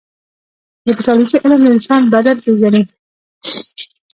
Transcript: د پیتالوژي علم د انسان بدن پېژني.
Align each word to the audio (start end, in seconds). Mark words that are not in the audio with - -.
د 0.85 0.87
پیتالوژي 0.97 1.37
علم 1.43 1.59
د 1.63 1.67
انسان 1.75 2.01
بدن 2.13 2.37
پېژني. 2.43 2.83